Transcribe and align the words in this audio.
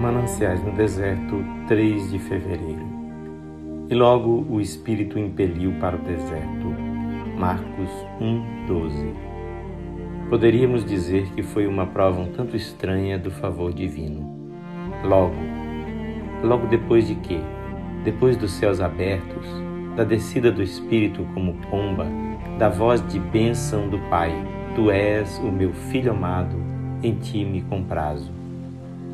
Mananciais 0.00 0.64
no 0.64 0.72
Deserto, 0.72 1.44
3 1.68 2.10
de 2.10 2.18
fevereiro. 2.18 2.86
E 3.90 3.94
logo 3.94 4.46
o 4.48 4.58
Espírito 4.58 5.18
impeliu 5.18 5.72
para 5.78 5.96
o 5.96 5.98
deserto. 5.98 6.74
Marcos 7.36 7.90
1, 8.18 8.66
12. 8.66 9.14
Poderíamos 10.30 10.86
dizer 10.86 11.26
que 11.34 11.42
foi 11.42 11.66
uma 11.66 11.86
prova 11.86 12.18
um 12.18 12.32
tanto 12.32 12.56
estranha 12.56 13.18
do 13.18 13.30
favor 13.30 13.74
divino. 13.74 14.26
Logo, 15.04 15.34
logo 16.42 16.66
depois 16.68 17.06
de 17.06 17.16
que, 17.16 17.38
depois 18.02 18.38
dos 18.38 18.52
céus 18.52 18.80
abertos, 18.80 19.46
da 19.96 20.04
descida 20.04 20.50
do 20.50 20.62
Espírito 20.62 21.26
como 21.34 21.54
pomba, 21.70 22.06
da 22.58 22.70
voz 22.70 23.06
de 23.06 23.18
bênção 23.18 23.86
do 23.88 23.98
Pai, 24.08 24.32
Tu 24.74 24.90
és 24.90 25.38
o 25.40 25.52
meu 25.52 25.74
filho 25.74 26.12
amado, 26.12 26.56
em 27.02 27.14
ti 27.16 27.44
me 27.44 27.60
comprazo. 27.62 28.30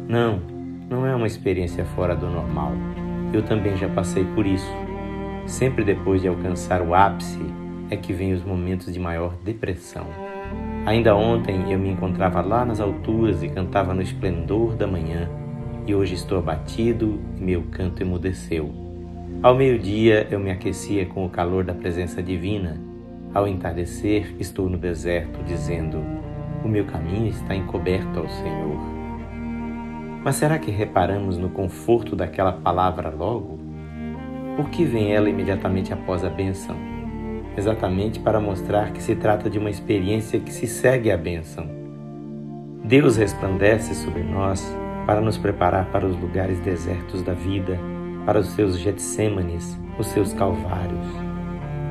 Não, 0.06 0.55
não 0.88 1.04
é 1.06 1.14
uma 1.14 1.26
experiência 1.26 1.84
fora 1.84 2.14
do 2.14 2.28
normal. 2.28 2.72
Eu 3.32 3.42
também 3.42 3.76
já 3.76 3.88
passei 3.88 4.24
por 4.24 4.46
isso. 4.46 4.70
Sempre 5.46 5.84
depois 5.84 6.22
de 6.22 6.28
alcançar 6.28 6.80
o 6.80 6.94
ápice 6.94 7.40
é 7.90 7.96
que 7.96 8.12
vem 8.12 8.32
os 8.32 8.44
momentos 8.44 8.92
de 8.92 8.98
maior 8.98 9.34
depressão. 9.44 10.06
Ainda 10.84 11.16
ontem 11.16 11.72
eu 11.72 11.78
me 11.78 11.90
encontrava 11.90 12.40
lá 12.40 12.64
nas 12.64 12.80
alturas 12.80 13.42
e 13.42 13.48
cantava 13.48 13.92
no 13.92 14.02
esplendor 14.02 14.76
da 14.76 14.86
manhã, 14.86 15.28
e 15.86 15.94
hoje 15.94 16.14
estou 16.14 16.38
abatido 16.38 17.20
e 17.36 17.40
meu 17.40 17.62
canto 17.70 18.02
emudeceu. 18.02 18.72
Ao 19.42 19.54
meio-dia 19.54 20.26
eu 20.30 20.38
me 20.38 20.50
aquecia 20.50 21.06
com 21.06 21.26
o 21.26 21.30
calor 21.30 21.64
da 21.64 21.74
presença 21.74 22.22
divina. 22.22 22.80
Ao 23.34 23.46
entardecer 23.46 24.34
estou 24.38 24.68
no 24.68 24.78
deserto, 24.78 25.42
dizendo: 25.44 26.02
O 26.64 26.68
meu 26.68 26.84
caminho 26.84 27.28
está 27.28 27.54
encoberto 27.54 28.18
ao 28.18 28.28
Senhor. 28.28 29.05
Mas 30.26 30.34
será 30.34 30.58
que 30.58 30.72
reparamos 30.72 31.38
no 31.38 31.48
conforto 31.48 32.16
daquela 32.16 32.50
palavra 32.50 33.10
logo? 33.10 33.60
Por 34.56 34.68
que 34.70 34.84
vem 34.84 35.14
ela 35.14 35.30
imediatamente 35.30 35.92
após 35.92 36.24
a 36.24 36.28
bênção? 36.28 36.74
Exatamente 37.56 38.18
para 38.18 38.40
mostrar 38.40 38.90
que 38.90 39.00
se 39.00 39.14
trata 39.14 39.48
de 39.48 39.56
uma 39.56 39.70
experiência 39.70 40.40
que 40.40 40.52
se 40.52 40.66
segue 40.66 41.12
à 41.12 41.16
bênção. 41.16 41.70
Deus 42.82 43.16
resplandece 43.16 43.94
sobre 43.94 44.24
nós 44.24 44.66
para 45.06 45.20
nos 45.20 45.38
preparar 45.38 45.92
para 45.92 46.04
os 46.04 46.20
lugares 46.20 46.58
desertos 46.58 47.22
da 47.22 47.32
vida, 47.32 47.78
para 48.24 48.40
os 48.40 48.48
seus 48.48 48.80
Getsêmanes, 48.80 49.78
os 49.96 50.08
seus 50.08 50.32
Calvários. 50.32 51.06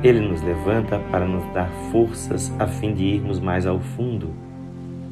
Ele 0.04 0.20
nos 0.20 0.42
levanta 0.42 0.98
para 1.10 1.24
nos 1.24 1.42
dar 1.54 1.70
forças 1.90 2.54
a 2.58 2.66
fim 2.66 2.92
de 2.92 3.02
irmos 3.02 3.40
mais 3.40 3.66
ao 3.66 3.80
fundo 3.80 4.44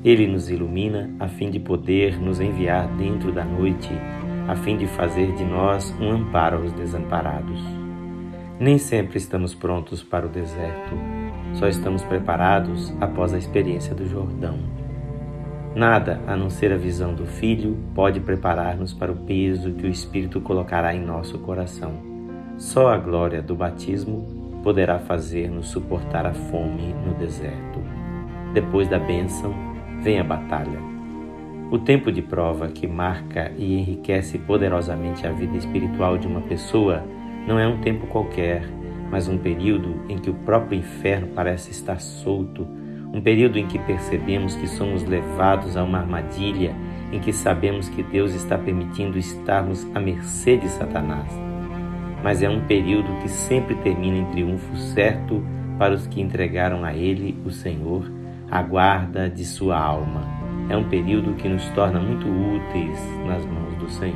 ele 0.05 0.27
nos 0.27 0.51
ilumina 0.51 1.11
a 1.19 1.27
fim 1.27 1.51
de 1.51 1.59
poder 1.59 2.21
nos 2.21 2.39
enviar 2.39 2.87
dentro 2.89 3.33
da 3.33 3.43
noite, 3.43 3.91
a 4.47 4.55
fim 4.55 4.77
de 4.77 4.87
fazer 4.87 5.33
de 5.33 5.45
nós 5.45 5.95
um 5.99 6.11
amparo 6.11 6.59
aos 6.59 6.73
desamparados. 6.73 7.59
Nem 8.61 8.77
sempre 8.77 9.17
estamos 9.17 9.55
prontos 9.55 10.03
para 10.03 10.27
o 10.27 10.29
deserto, 10.29 10.95
só 11.55 11.67
estamos 11.67 12.03
preparados 12.05 12.93
após 13.01 13.33
a 13.33 13.39
experiência 13.39 13.95
do 13.95 14.07
Jordão. 14.07 14.59
Nada, 15.75 16.21
a 16.27 16.37
não 16.37 16.51
ser 16.51 16.71
a 16.71 16.77
visão 16.77 17.15
do 17.15 17.25
Filho, 17.25 17.77
pode 17.95 18.21
preparar-nos 18.21 18.93
para 18.93 19.11
o 19.11 19.17
peso 19.17 19.73
que 19.73 19.87
o 19.87 19.91
Espírito 19.91 20.41
colocará 20.41 20.95
em 20.95 21.01
nosso 21.01 21.39
coração. 21.39 21.95
Só 22.59 22.89
a 22.89 22.99
glória 22.99 23.43
do 23.43 23.57
batismo 23.57 24.61
poderá 24.63 24.99
fazer-nos 24.99 25.69
suportar 25.69 26.27
a 26.27 26.35
fome 26.35 26.95
no 27.05 27.15
deserto. 27.15 27.81
Depois 28.53 28.87
da 28.87 29.01
bênção, 29.01 29.74
vem 30.05 30.21
a 30.21 30.25
batalha. 30.25 30.79
O 31.71 31.79
tempo 31.79 32.13
de 32.13 32.21
prova 32.21 32.69
que 32.69 32.87
marca 32.87 33.51
e 33.57 33.81
enriquece 33.81 34.39
poderosamente 34.39 35.27
a 35.27 35.33
vida 35.33 35.57
espiritual 35.57 36.19
de 36.19 36.27
uma 36.27 36.43
pessoa 36.43 37.03
não 37.49 37.59
é 37.59 37.67
um 37.67 37.81
tempo 37.81 38.07
qualquer, 38.09 38.69
mas 39.11 39.29
um 39.29 39.39
período 39.39 40.05
em 40.07 40.19
que 40.19 40.29
o 40.29 40.35
próprio 40.35 40.79
inferno 40.79 41.29
parece 41.35 41.71
estar 41.71 42.01
solto, 42.01 42.69
um 43.15 43.21
período 43.23 43.59
em 43.59 43.67
que 43.67 43.79
percebemos 43.79 44.55
que 44.55 44.67
somos 44.69 45.03
levados 45.05 45.75
a 45.75 45.83
uma 45.83 46.01
armadilha, 46.01 46.75
em 47.11 47.19
que 47.19 47.33
sabemos 47.33 47.89
que 47.89 48.03
Deus 48.03 48.35
está 48.35 48.59
permitindo 48.59 49.17
estarmos 49.17 49.87
à 49.95 50.01
mercê 50.01 50.59
de 50.59 50.69
Satanás. 50.69 51.33
Mas 52.23 52.43
é 52.43 52.49
um 52.49 52.61
período 52.61 53.23
que 53.23 53.29
sempre 53.29 53.75
termina 53.77 54.19
em 54.19 54.25
triunfo 54.27 54.77
certo 54.77 55.43
para 55.79 55.95
os 55.95 56.07
que 56.07 56.21
entregaram 56.21 56.85
a 56.85 56.93
Ele, 56.93 57.37
o 57.45 57.51
Senhor, 57.51 58.05
a 58.55 58.63
guarda 58.63 59.29
de 59.29 59.45
sua 59.45 59.77
alma. 59.77 60.23
É 60.71 60.77
um 60.77 60.89
período 60.89 61.35
que 61.35 61.49
nos 61.49 61.69
torna 61.71 61.99
muito 61.99 62.25
úteis 62.29 63.01
nas 63.27 63.45
mãos 63.45 63.75
do 63.79 63.91
Senhor. 63.91 64.15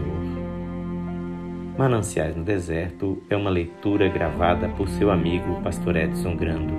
Mananciais 1.76 2.36
no 2.36 2.44
Deserto 2.44 3.20
é 3.28 3.36
uma 3.36 3.50
leitura 3.50 4.08
gravada 4.08 4.68
por 4.68 4.88
seu 4.90 5.10
amigo 5.10 5.60
Pastor 5.60 5.96
Edson 5.96 6.36
Grando. 6.36 6.72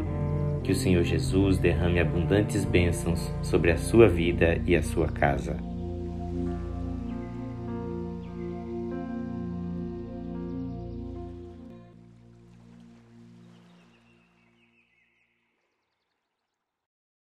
Que 0.63 0.71
o 0.71 0.75
Senhor 0.75 1.03
Jesus 1.03 1.57
derrame 1.57 1.99
abundantes 1.99 2.63
bênçãos 2.63 3.29
sobre 3.41 3.71
a 3.71 3.77
sua 3.77 4.07
vida 4.07 4.61
e 4.65 4.73
a 4.73 4.81
sua 4.81 5.09
casa. 5.09 5.57